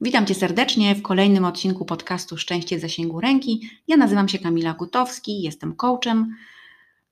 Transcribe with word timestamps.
Witam 0.00 0.26
Cię 0.26 0.34
serdecznie 0.34 0.94
w 0.94 1.02
kolejnym 1.02 1.44
odcinku 1.44 1.84
podcastu 1.84 2.36
Szczęście 2.36 2.78
w 2.78 2.80
zasięgu 2.80 3.20
ręki. 3.20 3.70
Ja 3.88 3.96
nazywam 3.96 4.28
się 4.28 4.38
Kamila 4.38 4.72
Gutowski, 4.72 5.42
jestem 5.42 5.76
coachem, 5.76 6.36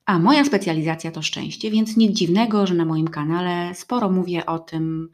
a 0.05 0.19
moja 0.19 0.45
specjalizacja 0.45 1.11
to 1.11 1.21
szczęście, 1.21 1.71
więc 1.71 1.97
nic 1.97 2.17
dziwnego, 2.17 2.67
że 2.67 2.73
na 2.73 2.85
moim 2.85 3.07
kanale 3.07 3.75
sporo 3.75 4.09
mówię 4.09 4.45
o 4.45 4.59
tym, 4.59 5.09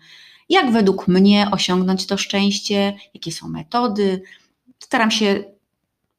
jak 0.50 0.72
według 0.72 1.08
mnie 1.08 1.48
osiągnąć 1.52 2.06
to 2.06 2.18
szczęście, 2.18 2.94
jakie 3.14 3.32
są 3.32 3.50
metody. 3.50 4.22
Staram 4.80 5.12
się 5.12 5.44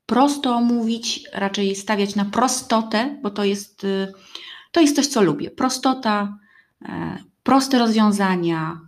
prosto 0.07 0.61
mówić, 0.61 1.25
raczej 1.33 1.77
stawiać 1.77 2.15
na 2.15 2.25
prostotę, 2.25 3.19
bo 3.23 3.31
to 3.31 3.45
jest, 3.45 3.87
to 4.73 4.81
jest 4.81 4.97
coś, 4.97 5.07
co 5.07 5.23
lubię. 5.23 5.51
Prostota, 5.51 6.39
e, 6.83 7.19
proste 7.43 7.79
rozwiązania, 7.79 8.81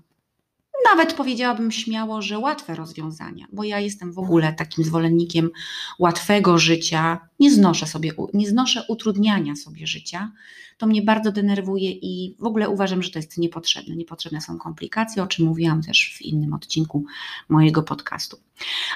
nawet 0.90 1.12
powiedziałabym 1.12 1.72
śmiało, 1.72 2.22
że 2.22 2.38
łatwe 2.38 2.74
rozwiązania, 2.74 3.46
bo 3.52 3.64
ja 3.64 3.80
jestem 3.80 4.12
w 4.12 4.18
ogóle 4.18 4.52
takim 4.52 4.84
zwolennikiem 4.84 5.50
łatwego 5.98 6.58
życia. 6.58 7.28
Nie 7.40 7.50
znoszę 7.50 7.86
sobie, 7.86 8.12
nie 8.34 8.48
znoszę 8.48 8.84
utrudniania 8.88 9.56
sobie 9.56 9.86
życia. 9.86 10.32
To 10.78 10.86
mnie 10.86 11.02
bardzo 11.02 11.32
denerwuje 11.32 11.90
i 11.90 12.36
w 12.38 12.44
ogóle 12.44 12.68
uważam, 12.68 13.02
że 13.02 13.10
to 13.10 13.18
jest 13.18 13.38
niepotrzebne. 13.38 13.96
Niepotrzebne 13.96 14.40
są 14.40 14.58
komplikacje, 14.58 15.22
o 15.22 15.26
czym 15.26 15.46
mówiłam 15.46 15.82
też 15.82 16.14
w 16.18 16.22
innym 16.22 16.54
odcinku 16.54 17.04
mojego 17.48 17.82
podcastu. 17.82 18.36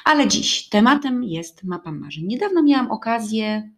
Ale 0.04 0.28
dziś 0.28 0.68
tematem 0.68 1.24
jest 1.24 1.64
mapa 1.64 1.92
marzeń. 1.92 2.26
Niedawno 2.26 2.62
miałam 2.62 2.90
okazję 2.90 3.70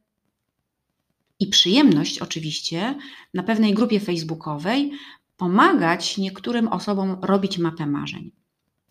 i 1.40 1.46
przyjemność 1.46 2.18
oczywiście 2.18 2.94
na 3.34 3.42
pewnej 3.42 3.74
grupie 3.74 4.00
facebookowej 4.00 4.92
pomagać 5.36 6.18
niektórym 6.18 6.68
osobom 6.68 7.16
robić 7.22 7.58
mapę 7.58 7.86
marzeń. 7.86 8.32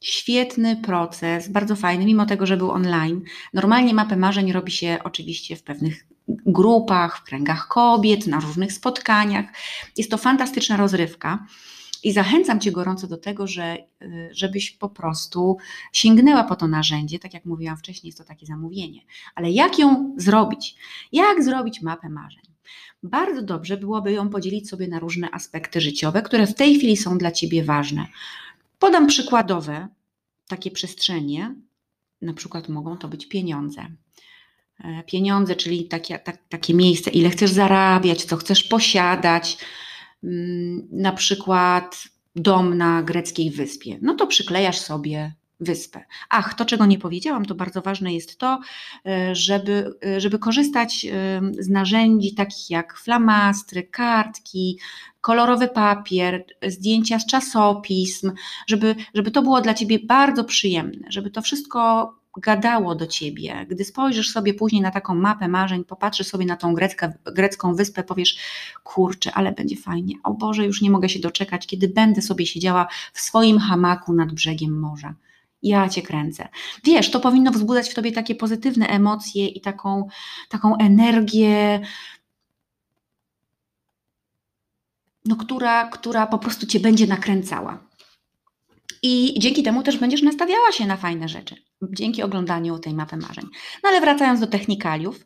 Świetny 0.01 0.75
proces, 0.75 1.49
bardzo 1.49 1.75
fajny, 1.75 2.05
mimo 2.05 2.25
tego, 2.25 2.45
że 2.45 2.57
był 2.57 2.71
online. 2.71 3.21
Normalnie 3.53 3.93
mapę 3.93 4.17
marzeń 4.17 4.51
robi 4.51 4.71
się 4.71 4.99
oczywiście 5.03 5.55
w 5.55 5.63
pewnych 5.63 6.07
grupach, 6.27 7.17
w 7.17 7.23
kręgach 7.23 7.67
kobiet, 7.67 8.27
na 8.27 8.39
różnych 8.39 8.73
spotkaniach. 8.73 9.45
Jest 9.97 10.11
to 10.11 10.17
fantastyczna 10.17 10.77
rozrywka. 10.77 11.45
I 12.03 12.11
zachęcam 12.11 12.59
Cię 12.59 12.71
gorąco 12.71 13.07
do 13.07 13.17
tego, 13.17 13.47
że, 13.47 13.77
y, 14.01 14.29
żebyś 14.31 14.71
po 14.71 14.89
prostu 14.89 15.57
sięgnęła 15.93 16.43
po 16.43 16.55
to 16.55 16.67
narzędzie. 16.67 17.19
Tak 17.19 17.33
jak 17.33 17.45
mówiłam 17.45 17.77
wcześniej, 17.77 18.07
jest 18.07 18.17
to 18.17 18.23
takie 18.23 18.45
zamówienie. 18.45 19.01
Ale 19.35 19.51
jak 19.51 19.79
ją 19.79 20.15
zrobić? 20.17 20.75
Jak 21.11 21.43
zrobić 21.43 21.81
mapę 21.81 22.09
marzeń? 22.09 22.50
Bardzo 23.03 23.41
dobrze 23.41 23.77
byłoby 23.77 24.11
ją 24.11 24.29
podzielić 24.29 24.69
sobie 24.69 24.87
na 24.87 24.99
różne 24.99 25.31
aspekty 25.31 25.81
życiowe, 25.81 26.21
które 26.21 26.47
w 26.47 26.55
tej 26.55 26.75
chwili 26.75 26.97
są 26.97 27.17
dla 27.17 27.31
Ciebie 27.31 27.63
ważne. 27.63 28.07
Podam 28.79 29.07
przykładowe 29.07 29.87
takie 30.47 30.71
przestrzenie, 30.71 31.55
na 32.21 32.33
przykład 32.33 32.69
mogą 32.69 32.97
to 32.97 33.07
być 33.07 33.27
pieniądze. 33.27 33.85
E, 34.83 35.03
pieniądze, 35.03 35.55
czyli 35.55 35.85
takie, 35.85 36.19
tak, 36.19 36.37
takie 36.49 36.73
miejsce, 36.73 37.11
ile 37.11 37.29
chcesz 37.29 37.51
zarabiać, 37.51 38.25
co 38.25 38.37
chcesz 38.37 38.63
posiadać, 38.63 39.57
mm, 40.23 40.87
na 40.91 41.11
przykład 41.11 42.03
dom 42.35 42.77
na 42.77 43.03
greckiej 43.03 43.51
wyspie. 43.51 43.99
No 44.01 44.15
to 44.15 44.27
przyklejasz 44.27 44.79
sobie 44.79 45.33
wyspę. 45.61 46.05
Ach, 46.29 46.53
to 46.53 46.65
czego 46.65 46.85
nie 46.85 46.97
powiedziałam, 46.97 47.45
to 47.45 47.55
bardzo 47.55 47.81
ważne 47.81 48.13
jest 48.13 48.37
to, 48.37 48.59
e, 49.05 49.35
żeby, 49.35 49.93
e, 50.05 50.21
żeby 50.21 50.39
korzystać 50.39 51.05
e, 51.05 51.41
z 51.59 51.69
narzędzi 51.69 52.33
takich 52.33 52.69
jak 52.69 52.97
flamastry, 52.97 53.83
kartki, 53.83 54.79
kolorowy 55.21 55.67
papier, 55.67 56.45
zdjęcia 56.67 57.19
z 57.19 57.25
czasopism, 57.25 58.31
żeby, 58.67 58.95
żeby 59.13 59.31
to 59.31 59.41
było 59.41 59.61
dla 59.61 59.73
Ciebie 59.73 59.99
bardzo 59.99 60.43
przyjemne, 60.43 61.07
żeby 61.09 61.31
to 61.31 61.41
wszystko 61.41 62.13
gadało 62.37 62.95
do 62.95 63.07
ciebie. 63.07 63.65
Gdy 63.69 63.85
spojrzysz 63.85 64.29
sobie 64.29 64.53
później 64.53 64.81
na 64.81 64.91
taką 64.91 65.15
mapę 65.15 65.47
marzeń, 65.47 65.83
popatrzysz 65.83 66.27
sobie 66.27 66.45
na 66.45 66.57
tą 66.57 66.75
grecką 67.25 67.75
wyspę, 67.75 68.03
powiesz, 68.03 68.37
kurczę, 68.83 69.31
ale 69.33 69.51
będzie 69.51 69.75
fajnie. 69.75 70.15
O 70.23 70.33
Boże, 70.33 70.65
już 70.65 70.81
nie 70.81 70.91
mogę 70.91 71.09
się 71.09 71.19
doczekać, 71.19 71.67
kiedy 71.67 71.87
będę 71.87 72.21
sobie 72.21 72.45
siedziała 72.45 72.87
w 73.13 73.19
swoim 73.21 73.59
hamaku 73.59 74.13
nad 74.13 74.31
brzegiem 74.31 74.79
morza 74.79 75.15
ja 75.63 75.89
cię 75.89 76.01
kręcę. 76.01 76.47
Wiesz, 76.83 77.11
to 77.11 77.19
powinno 77.19 77.51
wzbudzać 77.51 77.89
w 77.89 77.93
tobie 77.93 78.11
takie 78.11 78.35
pozytywne 78.35 78.87
emocje 78.87 79.47
i 79.47 79.61
taką, 79.61 80.07
taką 80.49 80.77
energię, 80.77 81.81
no, 85.25 85.35
która, 85.35 85.87
która 85.87 86.27
po 86.27 86.39
prostu 86.39 86.67
cię 86.67 86.79
będzie 86.79 87.07
nakręcała. 87.07 87.91
I 89.03 89.39
dzięki 89.39 89.63
temu 89.63 89.83
też 89.83 89.97
będziesz 89.97 90.21
nastawiała 90.21 90.71
się 90.71 90.87
na 90.87 90.97
fajne 90.97 91.29
rzeczy, 91.29 91.55
dzięki 91.81 92.23
oglądaniu 92.23 92.79
tej 92.79 92.93
mapy 92.93 93.17
marzeń. 93.17 93.45
No 93.83 93.89
ale 93.89 94.01
wracając 94.01 94.39
do 94.39 94.47
technikaliów, 94.47 95.25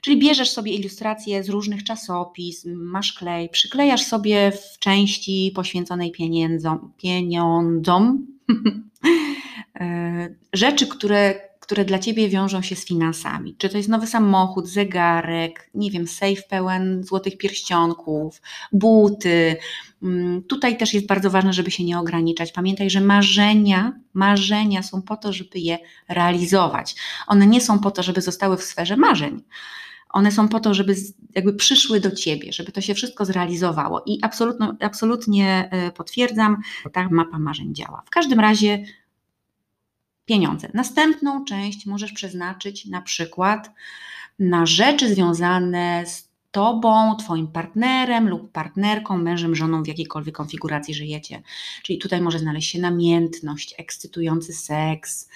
czyli 0.00 0.18
bierzesz 0.18 0.50
sobie 0.50 0.72
ilustracje 0.72 1.44
z 1.44 1.48
różnych 1.48 1.84
czasopism, 1.84 2.74
masz 2.74 3.12
klej, 3.12 3.48
przyklejasz 3.48 4.02
sobie 4.02 4.52
w 4.52 4.78
części 4.78 5.52
poświęconej 5.54 6.10
pieniędzom, 6.10 6.92
pieniądzom 6.96 8.26
rzeczy, 10.52 10.86
które, 10.86 11.40
które 11.60 11.84
dla 11.84 11.98
ciebie 11.98 12.28
wiążą 12.28 12.62
się 12.62 12.76
z 12.76 12.86
finansami. 12.86 13.54
Czy 13.58 13.68
to 13.68 13.76
jest 13.76 13.88
nowy 13.88 14.06
samochód, 14.06 14.68
zegarek, 14.68 15.70
nie 15.74 15.90
wiem, 15.90 16.06
safe 16.06 16.42
pełen 16.50 17.04
złotych 17.04 17.38
pierścionków, 17.38 18.42
buty. 18.72 19.56
Mm, 20.02 20.42
tutaj 20.42 20.76
też 20.76 20.94
jest 20.94 21.06
bardzo 21.06 21.30
ważne, 21.30 21.52
żeby 21.52 21.70
się 21.70 21.84
nie 21.84 21.98
ograniczać. 21.98 22.52
Pamiętaj, 22.52 22.90
że 22.90 23.00
marzenia, 23.00 23.92
marzenia 24.14 24.82
są 24.82 25.02
po 25.02 25.16
to, 25.16 25.32
żeby 25.32 25.58
je 25.58 25.78
realizować. 26.08 26.94
One 27.26 27.46
nie 27.46 27.60
są 27.60 27.78
po 27.78 27.90
to, 27.90 28.02
żeby 28.02 28.20
zostały 28.20 28.56
w 28.56 28.62
sferze 28.62 28.96
marzeń. 28.96 29.42
One 30.10 30.32
są 30.32 30.48
po 30.48 30.60
to, 30.60 30.74
żeby 30.74 30.96
jakby 31.34 31.52
przyszły 31.52 32.00
do 32.00 32.10
ciebie, 32.10 32.52
żeby 32.52 32.72
to 32.72 32.80
się 32.80 32.94
wszystko 32.94 33.24
zrealizowało. 33.24 34.02
I 34.06 34.18
absolutnie, 34.22 34.68
absolutnie 34.80 35.68
e, 35.72 35.92
potwierdzam, 35.92 36.56
ta 36.92 37.08
mapa 37.10 37.38
marzeń 37.38 37.74
działa. 37.74 38.02
W 38.06 38.10
każdym 38.10 38.40
razie 38.40 38.84
pieniądze. 40.26 40.68
Następną 40.74 41.44
część 41.44 41.86
możesz 41.86 42.12
przeznaczyć 42.12 42.86
na 42.86 43.02
przykład 43.02 43.70
na 44.38 44.66
rzeczy 44.66 45.14
związane 45.14 46.04
z 46.06 46.26
tobą, 46.50 47.16
twoim 47.16 47.46
partnerem 47.46 48.28
lub 48.28 48.52
partnerką, 48.52 49.18
mężem, 49.18 49.54
żoną, 49.54 49.82
w 49.82 49.86
jakiejkolwiek 49.88 50.34
konfiguracji 50.34 50.94
żyjecie. 50.94 51.42
Czyli 51.82 51.98
tutaj 51.98 52.20
może 52.20 52.38
znaleźć 52.38 52.70
się 52.70 52.80
namiętność, 52.80 53.74
ekscytujący 53.78 54.52
seks, 54.52 55.28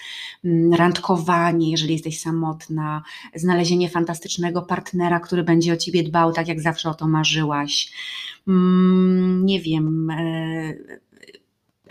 mm, 0.45 0.73
randkowanie, 0.73 1.71
jeżeli 1.71 1.93
jesteś 1.93 2.19
samotna, 2.19 3.03
znalezienie 3.35 3.89
fantastycznego 3.89 4.61
partnera, 4.61 5.19
który 5.19 5.43
będzie 5.43 5.73
o 5.73 5.77
ciebie 5.77 6.03
dbał 6.03 6.33
tak, 6.33 6.47
jak 6.47 6.61
zawsze 6.61 6.89
o 6.89 6.93
to 6.93 7.07
marzyłaś. 7.07 7.91
Mm, 8.47 9.45
nie 9.45 9.61
wiem, 9.61 10.09
e, 10.09 10.73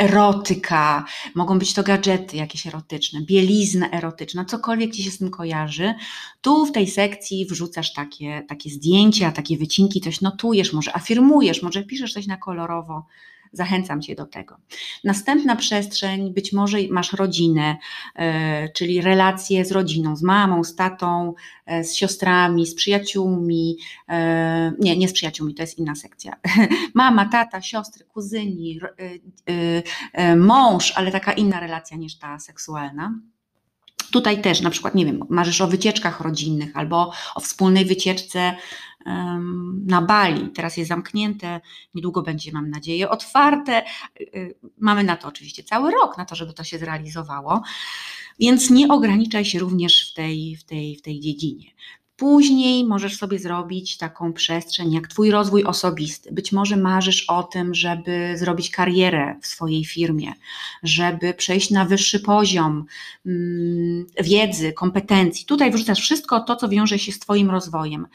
erotyka, 0.00 1.04
mogą 1.34 1.58
być 1.58 1.74
to 1.74 1.82
gadżety 1.82 2.36
jakieś 2.36 2.66
erotyczne, 2.66 3.20
bielizna 3.20 3.90
erotyczna, 3.90 4.44
cokolwiek 4.44 4.92
ci 4.92 5.02
się 5.02 5.10
z 5.10 5.18
tym 5.18 5.30
kojarzy. 5.30 5.94
Tu 6.40 6.66
w 6.66 6.72
tej 6.72 6.86
sekcji 6.86 7.46
wrzucasz 7.46 7.92
takie, 7.92 8.42
takie 8.48 8.70
zdjęcia, 8.70 9.32
takie 9.32 9.56
wycinki, 9.58 10.00
coś 10.00 10.20
notujesz, 10.20 10.72
może 10.72 10.96
afirmujesz, 10.96 11.62
może 11.62 11.82
piszesz 11.82 12.12
coś 12.12 12.26
na 12.26 12.36
kolorowo. 12.36 13.06
Zachęcam 13.52 14.02
Cię 14.02 14.14
do 14.14 14.26
tego. 14.26 14.56
Następna 15.04 15.56
przestrzeń, 15.56 16.34
być 16.34 16.52
może 16.52 16.78
masz 16.90 17.12
rodzinę, 17.12 17.76
e, 18.16 18.68
czyli 18.68 19.00
relacje 19.00 19.64
z 19.64 19.72
rodziną, 19.72 20.16
z 20.16 20.22
mamą, 20.22 20.64
z 20.64 20.74
tatą, 20.74 21.34
e, 21.66 21.84
z 21.84 21.94
siostrami, 21.94 22.66
z 22.66 22.74
przyjaciółmi. 22.74 23.76
E, 24.08 24.72
nie, 24.78 24.96
nie 24.96 25.08
z 25.08 25.12
przyjaciółmi, 25.12 25.54
to 25.54 25.62
jest 25.62 25.78
inna 25.78 25.94
sekcja. 25.94 26.32
Mama, 26.94 27.28
tata, 27.28 27.62
siostry, 27.62 28.04
kuzyni, 28.04 28.80
mąż, 30.36 30.92
ale 30.96 31.12
taka 31.12 31.32
inna 31.32 31.60
relacja 31.60 31.96
niż 31.96 32.18
ta 32.18 32.38
seksualna. 32.38 33.14
Tutaj 34.10 34.42
też 34.42 34.60
na 34.60 34.70
przykład, 34.70 34.94
nie 34.94 35.06
wiem, 35.06 35.24
marzysz 35.28 35.60
o 35.60 35.66
wycieczkach 35.66 36.20
rodzinnych 36.20 36.76
albo 36.76 37.12
o 37.34 37.40
wspólnej 37.40 37.84
wycieczce 37.84 38.56
na 39.86 40.02
Bali. 40.02 40.48
Teraz 40.48 40.76
jest 40.76 40.88
zamknięte, 40.88 41.60
niedługo 41.94 42.22
będzie, 42.22 42.52
mam 42.52 42.70
nadzieję, 42.70 43.08
otwarte. 43.08 43.82
Y, 44.20 44.24
y, 44.34 44.54
mamy 44.78 45.04
na 45.04 45.16
to 45.16 45.28
oczywiście 45.28 45.64
cały 45.64 45.90
rok, 45.90 46.18
na 46.18 46.24
to, 46.24 46.34
żeby 46.34 46.52
to 46.52 46.64
się 46.64 46.78
zrealizowało. 46.78 47.62
Więc 48.38 48.70
nie 48.70 48.88
ograniczaj 48.88 49.44
się 49.44 49.58
również 49.58 50.10
w 50.10 50.14
tej, 50.14 50.56
w 50.56 50.64
tej, 50.64 50.96
w 50.96 51.02
tej 51.02 51.20
dziedzinie. 51.20 51.70
Później 52.20 52.84
możesz 52.84 53.16
sobie 53.16 53.38
zrobić 53.38 53.96
taką 53.96 54.32
przestrzeń 54.32 54.92
jak 54.92 55.08
Twój 55.08 55.30
rozwój 55.30 55.64
osobisty. 55.64 56.32
Być 56.32 56.52
może 56.52 56.76
marzysz 56.76 57.24
o 57.28 57.42
tym, 57.42 57.74
żeby 57.74 58.32
zrobić 58.36 58.70
karierę 58.70 59.36
w 59.42 59.46
swojej 59.46 59.84
firmie, 59.84 60.32
żeby 60.82 61.34
przejść 61.34 61.70
na 61.70 61.84
wyższy 61.84 62.20
poziom 62.20 62.84
mm, 63.26 64.06
wiedzy, 64.22 64.72
kompetencji. 64.72 65.46
Tutaj 65.46 65.70
wrzucasz 65.70 66.00
wszystko 66.00 66.40
to, 66.40 66.56
co 66.56 66.68
wiąże 66.68 66.98
się 66.98 67.12
z 67.12 67.18
Twoim 67.18 67.50
rozwojem. 67.50 68.06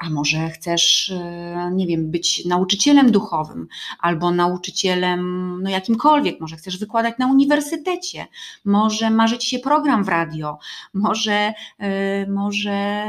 A 0.00 0.10
może 0.10 0.50
chcesz, 0.50 1.10
e, 1.10 1.70
nie 1.74 1.86
wiem, 1.86 2.10
być 2.10 2.44
nauczycielem 2.44 3.10
duchowym 3.10 3.68
albo 4.00 4.30
nauczycielem, 4.30 5.62
no 5.62 5.70
jakimkolwiek, 5.70 6.40
może 6.40 6.56
chcesz 6.56 6.78
wykładać 6.78 7.14
na 7.18 7.26
uniwersytecie, 7.26 8.26
może 8.64 9.10
marzy 9.10 9.38
Ci 9.38 9.48
się 9.48 9.58
program 9.58 10.04
w 10.04 10.08
radio, 10.08 10.58
może, 10.94 11.52
e, 11.78 12.26
może 12.26 13.04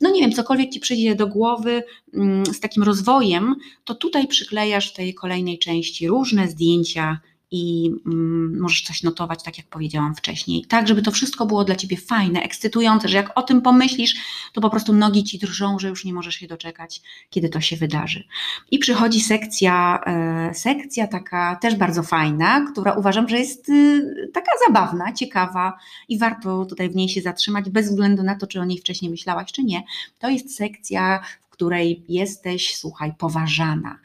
no 0.00 0.10
nie 0.10 0.20
wiem, 0.20 0.32
cokolwiek 0.32 0.70
ci 0.70 0.80
przyjdzie 0.80 1.14
do 1.14 1.26
głowy 1.26 1.82
mm, 2.14 2.46
z 2.46 2.60
takim 2.60 2.82
rozwojem, 2.82 3.54
to 3.84 3.94
tutaj 3.94 4.26
przyklejasz 4.26 4.90
w 4.90 4.96
tej 4.96 5.14
kolejnej 5.14 5.58
części 5.58 6.08
różne 6.08 6.48
zdjęcia 6.48 7.20
i 7.56 7.90
mm, 8.06 8.60
możesz 8.60 8.82
coś 8.82 9.02
notować, 9.02 9.42
tak 9.42 9.58
jak 9.58 9.66
powiedziałam 9.66 10.14
wcześniej, 10.14 10.64
tak, 10.68 10.88
żeby 10.88 11.02
to 11.02 11.10
wszystko 11.10 11.46
było 11.46 11.64
dla 11.64 11.76
ciebie 11.76 11.96
fajne, 11.96 12.42
ekscytujące, 12.42 13.08
że 13.08 13.16
jak 13.16 13.38
o 13.38 13.42
tym 13.42 13.62
pomyślisz, 13.62 14.14
to 14.52 14.60
po 14.60 14.70
prostu 14.70 14.92
nogi 14.92 15.24
ci 15.24 15.38
drżą, 15.38 15.78
że 15.78 15.88
już 15.88 16.04
nie 16.04 16.12
możesz 16.12 16.34
się 16.34 16.46
doczekać, 16.46 17.02
kiedy 17.30 17.48
to 17.48 17.60
się 17.60 17.76
wydarzy. 17.76 18.24
I 18.70 18.78
przychodzi 18.78 19.20
sekcja, 19.20 20.00
e, 20.06 20.54
sekcja 20.54 21.06
taka 21.06 21.56
też 21.56 21.74
bardzo 21.74 22.02
fajna, 22.02 22.66
która 22.72 22.92
uważam, 22.92 23.28
że 23.28 23.38
jest 23.38 23.68
y, 23.68 24.30
taka 24.32 24.50
zabawna, 24.66 25.12
ciekawa 25.12 25.78
i 26.08 26.18
warto 26.18 26.64
tutaj 26.64 26.90
w 26.90 26.96
niej 26.96 27.08
się 27.08 27.20
zatrzymać, 27.20 27.70
bez 27.70 27.88
względu 27.88 28.22
na 28.22 28.34
to, 28.34 28.46
czy 28.46 28.60
o 28.60 28.64
niej 28.64 28.78
wcześniej 28.78 29.10
myślałaś, 29.10 29.52
czy 29.52 29.62
nie. 29.62 29.82
To 30.18 30.28
jest 30.28 30.56
sekcja, 30.56 31.20
której 31.54 32.04
jesteś, 32.08 32.76
słuchaj, 32.76 33.12
poważana. 33.18 33.98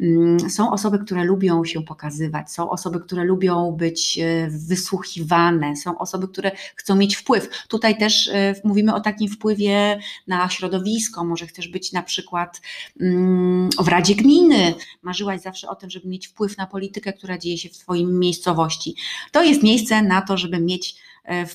Mm, 0.00 0.50
są 0.50 0.72
osoby, 0.72 0.98
które 0.98 1.24
lubią 1.24 1.64
się 1.64 1.82
pokazywać, 1.82 2.50
są 2.50 2.70
osoby, 2.70 3.00
które 3.00 3.24
lubią 3.24 3.72
być 3.72 4.18
e, 4.18 4.48
wysłuchiwane, 4.50 5.76
są 5.76 5.98
osoby, 5.98 6.28
które 6.28 6.50
chcą 6.76 6.96
mieć 6.96 7.16
wpływ. 7.16 7.48
Tutaj 7.68 7.98
też 7.98 8.28
e, 8.28 8.54
mówimy 8.64 8.94
o 8.94 9.00
takim 9.00 9.28
wpływie 9.28 9.98
na 10.26 10.48
środowisko. 10.48 11.24
Może 11.24 11.46
chcesz 11.46 11.68
być 11.68 11.92
na 11.92 12.02
przykład 12.02 12.60
mm, 13.00 13.70
w 13.80 13.88
Radzie 13.88 14.14
Gminy, 14.14 14.74
marzyłaś 15.02 15.40
zawsze 15.40 15.68
o 15.68 15.74
tym, 15.74 15.90
żeby 15.90 16.08
mieć 16.08 16.26
wpływ 16.26 16.56
na 16.56 16.66
politykę, 16.66 17.12
która 17.12 17.38
dzieje 17.38 17.58
się 17.58 17.68
w 17.68 17.78
Twoim 17.78 18.18
miejscowości. 18.18 18.96
To 19.32 19.42
jest 19.42 19.62
miejsce 19.62 20.02
na 20.02 20.22
to, 20.22 20.36
żeby 20.36 20.60
mieć, 20.60 20.96
e, 21.24 21.46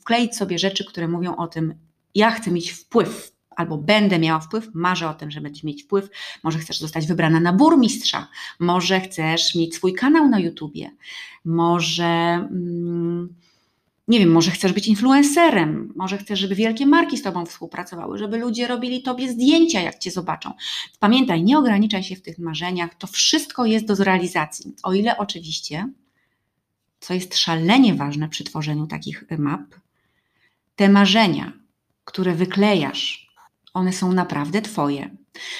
wkleić 0.00 0.36
sobie 0.36 0.58
rzeczy, 0.58 0.84
które 0.84 1.08
mówią 1.08 1.36
o 1.36 1.46
tym, 1.46 1.74
ja 2.14 2.30
chcę 2.30 2.50
mieć 2.50 2.70
wpływ 2.70 3.39
albo 3.60 3.78
będę 3.78 4.18
miała 4.18 4.40
wpływ, 4.40 4.68
marzę 4.74 5.08
o 5.08 5.14
tym, 5.14 5.30
żeby 5.30 5.50
mieć 5.64 5.82
wpływ, 5.82 6.08
może 6.42 6.58
chcesz 6.58 6.78
zostać 6.78 7.06
wybrana 7.06 7.40
na 7.40 7.52
burmistrza, 7.52 8.28
może 8.60 9.00
chcesz 9.00 9.54
mieć 9.54 9.74
swój 9.74 9.94
kanał 9.94 10.28
na 10.28 10.38
YouTubie, 10.38 10.90
może 11.44 12.04
mm, 12.04 13.34
nie 14.08 14.18
wiem, 14.18 14.32
może 14.32 14.50
chcesz 14.50 14.72
być 14.72 14.88
influencerem, 14.88 15.92
może 15.96 16.18
chcesz, 16.18 16.38
żeby 16.38 16.54
wielkie 16.54 16.86
marki 16.86 17.16
z 17.16 17.22
Tobą 17.22 17.46
współpracowały, 17.46 18.18
żeby 18.18 18.38
ludzie 18.38 18.66
robili 18.66 19.02
Tobie 19.02 19.32
zdjęcia, 19.32 19.80
jak 19.80 19.98
Cię 19.98 20.10
zobaczą. 20.10 20.52
Pamiętaj, 20.98 21.42
nie 21.42 21.58
ograniczaj 21.58 22.02
się 22.02 22.16
w 22.16 22.22
tych 22.22 22.38
marzeniach, 22.38 22.94
to 22.94 23.06
wszystko 23.06 23.64
jest 23.64 23.86
do 23.86 23.96
zrealizacji. 23.96 24.74
O 24.82 24.92
ile 24.92 25.18
oczywiście, 25.18 25.88
co 27.00 27.14
jest 27.14 27.36
szalenie 27.36 27.94
ważne 27.94 28.28
przy 28.28 28.44
tworzeniu 28.44 28.86
takich 28.86 29.24
map, 29.38 29.60
te 30.76 30.88
marzenia, 30.88 31.52
które 32.04 32.34
wyklejasz, 32.34 33.29
one 33.74 33.92
są 33.92 34.12
naprawdę 34.12 34.62
Twoje. 34.62 35.16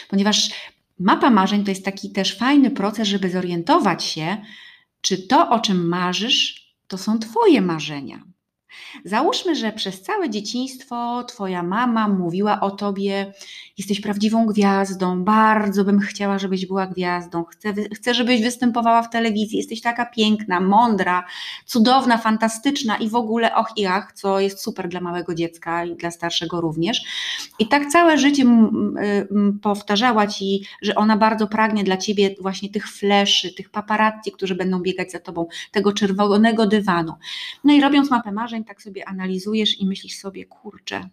Ponieważ 0.09 0.51
mapa 0.99 1.31
marzeń 1.31 1.65
to 1.65 1.71
jest 1.71 1.85
taki 1.85 2.11
też 2.11 2.39
fajny 2.39 2.71
proces, 2.71 3.09
żeby 3.09 3.31
zorientować 3.31 4.05
się, 4.05 4.37
czy 5.01 5.19
to, 5.19 5.51
o 5.51 5.61
czym 5.61 5.89
marzysz, 5.89 6.71
to 6.89 6.99
są 6.99 7.19
Twoje 7.19 7.61
marzenia. 7.61 8.23
Załóżmy, 9.05 9.57
że 9.57 9.73
przez 9.73 10.03
całe 10.03 10.31
dzieciństwo 10.31 11.25
Twoja 11.25 11.63
mama 11.63 12.09
mówiła 12.09 12.61
o 12.61 12.71
Tobie, 12.71 13.33
jesteś 13.81 14.01
prawdziwą 14.01 14.47
gwiazdą, 14.47 15.25
bardzo 15.25 15.85
bym 15.85 16.01
chciała, 16.01 16.39
żebyś 16.39 16.67
była 16.67 16.87
gwiazdą, 16.87 17.45
chcę, 17.45 17.75
chcę, 17.95 18.15
żebyś 18.15 18.43
występowała 18.43 19.03
w 19.03 19.11
telewizji, 19.11 19.59
jesteś 19.59 19.81
taka 19.81 20.07
piękna, 20.07 20.61
mądra, 20.61 21.25
cudowna, 21.67 22.19
fantastyczna 22.19 22.97
i 22.97 23.09
w 23.09 23.15
ogóle 23.15 23.55
och 23.55 23.69
i 23.77 23.87
ach, 23.87 24.13
co 24.13 24.41
jest 24.41 24.63
super 24.63 24.89
dla 24.89 25.01
małego 25.01 25.35
dziecka 25.35 25.85
i 25.85 25.97
dla 25.97 26.11
starszego 26.11 26.61
również. 26.61 27.03
I 27.59 27.69
tak 27.69 27.87
całe 27.87 28.19
życie 28.19 28.45
powtarzała 29.63 30.27
Ci, 30.27 30.65
że 30.83 30.95
ona 30.95 31.17
bardzo 31.17 31.47
pragnie 31.47 31.85
dla 31.85 31.97
Ciebie 31.97 32.35
właśnie 32.41 32.71
tych 32.71 32.89
fleszy, 32.89 33.55
tych 33.55 33.71
paparazzi, 33.71 34.33
którzy 34.35 34.55
będą 34.55 34.81
biegać 34.81 35.13
za 35.13 35.19
Tobą, 35.19 35.47
tego 35.73 35.93
czerwonego 35.93 36.67
dywanu. 36.67 37.13
No 37.65 37.73
i 37.73 37.81
robiąc 37.81 38.11
mapę 38.11 38.33
marzeń, 38.33 38.65
tak 38.65 38.83
sobie 38.83 39.09
analizujesz 39.09 39.81
i 39.81 39.87
myślisz 39.87 40.17
sobie, 40.17 40.45
kurczę, 40.45 41.09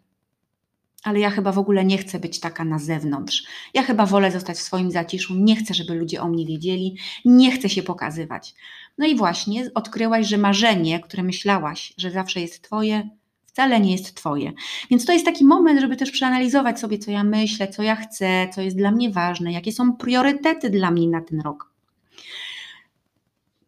ale 1.04 1.20
ja 1.20 1.30
chyba 1.30 1.52
w 1.52 1.60
ogóle 1.60 1.86
nie 1.86 1.98
chcę 1.98 2.20
być 2.20 2.40
taka 2.40 2.66
na 2.66 2.80
zewnątrz. 2.80 3.44
Ja 3.74 3.84
chyba 3.84 4.06
wolę 4.06 4.32
zostać 4.32 4.58
w 4.58 4.62
swoim 4.62 4.92
zaciszu, 4.92 5.36
nie 5.36 5.56
chcę, 5.56 5.74
żeby 5.74 5.96
ludzie 5.96 6.22
o 6.22 6.28
mnie 6.28 6.46
wiedzieli, 6.46 6.98
nie 7.26 7.52
chcę 7.52 7.70
się 7.70 7.84
pokazywać. 7.84 8.54
No 8.98 9.08
i 9.08 9.16
właśnie 9.16 9.70
odkryłaś, 9.76 10.28
że 10.28 10.38
marzenie, 10.38 11.00
które 11.00 11.24
myślałaś, 11.24 11.94
że 11.98 12.12
zawsze 12.12 12.42
jest 12.42 12.62
Twoje, 12.62 13.10
wcale 13.46 13.80
nie 13.80 13.92
jest 13.92 14.16
Twoje. 14.16 14.52
Więc 14.90 15.06
to 15.06 15.14
jest 15.14 15.26
taki 15.26 15.46
moment, 15.46 15.82
żeby 15.82 15.96
też 15.96 16.12
przeanalizować 16.12 16.80
sobie, 16.80 16.98
co 16.98 17.12
ja 17.12 17.24
myślę, 17.24 17.68
co 17.68 17.84
ja 17.84 17.96
chcę, 17.96 18.48
co 18.56 18.62
jest 18.62 18.78
dla 18.78 18.92
mnie 18.92 19.10
ważne, 19.10 19.52
jakie 19.52 19.72
są 19.72 19.94
priorytety 19.94 20.70
dla 20.70 20.92
mnie 20.92 21.08
na 21.08 21.22
ten 21.22 21.42
rok 21.42 21.78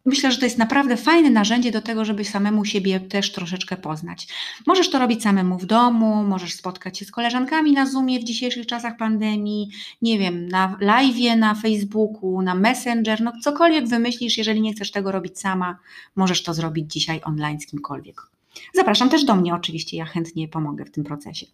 myślę, 0.04 0.32
że 0.32 0.38
to 0.38 0.44
jest 0.44 0.58
naprawdę 0.58 0.96
fajne 0.96 1.30
narzędzie 1.30 1.70
do 1.70 1.82
tego, 1.82 2.04
żeby 2.04 2.24
samemu 2.24 2.64
siebie 2.64 3.00
też 3.00 3.32
troszeczkę 3.32 3.76
poznać. 3.76 4.28
Możesz 4.66 4.90
to 4.90 4.98
robić 4.98 5.22
samemu 5.22 5.58
w 5.58 5.66
domu, 5.66 6.24
możesz 6.24 6.54
spotkać 6.54 6.98
się 6.98 7.04
z 7.04 7.10
koleżankami 7.10 7.72
na 7.72 7.86
Zoomie 7.86 8.20
w 8.20 8.24
dzisiejszych 8.24 8.66
czasach 8.66 8.96
pandemii, 8.96 9.70
nie 10.02 10.18
wiem, 10.18 10.48
na 10.48 10.76
live, 10.80 11.36
na 11.36 11.54
Facebooku, 11.54 12.42
na 12.42 12.54
Messenger, 12.54 13.20
no 13.20 13.32
cokolwiek 13.42 13.88
wymyślisz, 13.88 14.38
jeżeli 14.38 14.60
nie 14.60 14.72
chcesz 14.72 14.90
tego 14.90 15.12
robić 15.12 15.38
sama, 15.38 15.78
możesz 16.16 16.42
to 16.42 16.54
zrobić 16.54 16.92
dzisiaj 16.92 17.20
online 17.24 17.60
z 17.60 17.66
kimkolwiek. 17.66 18.30
Zapraszam 18.74 19.08
też 19.08 19.24
do 19.24 19.34
mnie 19.34 19.54
oczywiście, 19.54 19.96
ja 19.96 20.04
chętnie 20.04 20.48
pomogę 20.48 20.84
w 20.84 20.90
tym 20.90 21.04
procesie. 21.04 21.46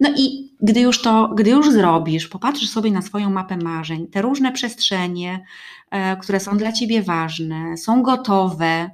No 0.00 0.10
i 0.16 0.52
gdy 0.60 0.80
już 0.80 1.02
to, 1.02 1.28
gdy 1.28 1.50
już 1.50 1.70
zrobisz, 1.70 2.28
popatrzysz 2.28 2.70
sobie 2.70 2.90
na 2.90 3.02
swoją 3.02 3.30
mapę 3.30 3.56
marzeń, 3.56 4.06
te 4.06 4.22
różne 4.22 4.52
przestrzenie, 4.52 5.44
e, 5.90 6.16
które 6.16 6.40
są 6.40 6.56
dla 6.56 6.72
Ciebie 6.72 7.02
ważne, 7.02 7.76
są 7.76 8.02
gotowe, 8.02 8.90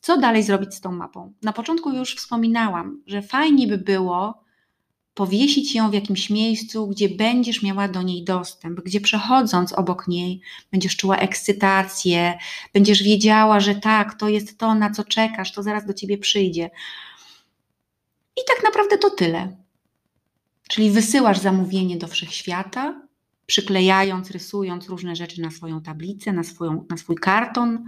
co 0.00 0.18
dalej 0.18 0.42
zrobić 0.42 0.74
z 0.74 0.80
tą 0.80 0.92
mapą? 0.92 1.32
Na 1.42 1.52
początku 1.52 1.92
już 1.92 2.16
wspominałam, 2.16 3.02
że 3.06 3.22
fajnie 3.22 3.66
by 3.66 3.78
było 3.78 4.43
powiesić 5.14 5.74
ją 5.74 5.90
w 5.90 5.94
jakimś 5.94 6.30
miejscu, 6.30 6.86
gdzie 6.86 7.08
będziesz 7.08 7.62
miała 7.62 7.88
do 7.88 8.02
niej 8.02 8.24
dostęp, 8.24 8.80
gdzie 8.80 9.00
przechodząc 9.00 9.72
obok 9.72 10.08
niej 10.08 10.40
będziesz 10.72 10.96
czuła 10.96 11.16
ekscytację, 11.16 12.38
będziesz 12.72 13.02
wiedziała, 13.02 13.60
że 13.60 13.74
tak, 13.74 14.14
to 14.14 14.28
jest 14.28 14.58
to, 14.58 14.74
na 14.74 14.90
co 14.90 15.04
czekasz, 15.04 15.52
to 15.52 15.62
zaraz 15.62 15.86
do 15.86 15.94
ciebie 15.94 16.18
przyjdzie. 16.18 16.70
I 18.36 18.40
tak 18.48 18.64
naprawdę 18.64 18.98
to 18.98 19.10
tyle. 19.10 19.56
Czyli 20.68 20.90
wysyłasz 20.90 21.38
zamówienie 21.38 21.96
do 21.96 22.08
wszechświata, 22.08 23.00
przyklejając, 23.46 24.30
rysując 24.30 24.88
różne 24.88 25.16
rzeczy 25.16 25.40
na 25.40 25.50
swoją 25.50 25.82
tablicę, 25.82 26.32
na, 26.32 26.42
swoją, 26.42 26.86
na 26.90 26.96
swój 26.96 27.16
karton, 27.16 27.84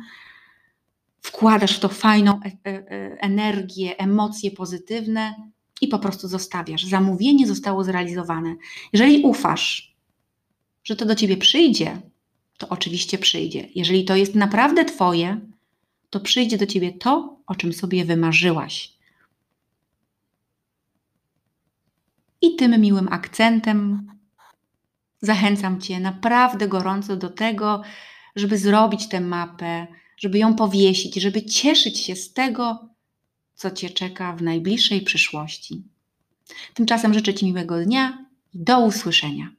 wkładasz 1.20 1.76
w 1.76 1.80
to 1.80 1.88
fajną 1.88 2.40
e, 2.44 2.46
e, 2.46 2.70
e, 2.70 3.20
energię, 3.20 3.98
emocje 3.98 4.50
pozytywne 4.50 5.34
i 5.80 5.88
po 5.88 5.98
prostu 5.98 6.28
zostawiasz. 6.28 6.84
Zamówienie 6.84 7.46
zostało 7.46 7.84
zrealizowane. 7.84 8.56
Jeżeli 8.92 9.22
ufasz, 9.22 9.96
że 10.84 10.96
to 10.96 11.06
do 11.06 11.14
ciebie 11.14 11.36
przyjdzie, 11.36 12.02
to 12.58 12.68
oczywiście 12.68 13.18
przyjdzie. 13.18 13.68
Jeżeli 13.74 14.04
to 14.04 14.16
jest 14.16 14.34
naprawdę 14.34 14.84
Twoje, 14.84 15.40
to 16.10 16.20
przyjdzie 16.20 16.58
do 16.58 16.66
ciebie 16.66 16.92
to, 16.92 17.38
o 17.46 17.54
czym 17.54 17.72
sobie 17.72 18.04
wymarzyłaś. 18.04 18.96
I 22.40 22.56
tym 22.56 22.80
miłym 22.80 23.08
akcentem 23.10 24.06
zachęcam 25.22 25.80
Cię 25.80 26.00
naprawdę 26.00 26.68
gorąco 26.68 27.16
do 27.16 27.30
tego, 27.30 27.82
żeby 28.36 28.58
zrobić 28.58 29.08
tę 29.08 29.20
mapę, 29.20 29.86
żeby 30.16 30.38
ją 30.38 30.54
powiesić, 30.54 31.14
żeby 31.14 31.42
cieszyć 31.42 31.98
się 31.98 32.16
z 32.16 32.32
tego, 32.32 32.88
co 33.56 33.70
Cię 33.70 33.90
czeka 33.90 34.32
w 34.32 34.42
najbliższej 34.42 35.00
przyszłości. 35.00 35.82
Tymczasem 36.74 37.14
życzę 37.14 37.34
Ci 37.34 37.46
miłego 37.46 37.84
dnia 37.84 38.26
i 38.54 38.58
do 38.58 38.80
usłyszenia. 38.80 39.50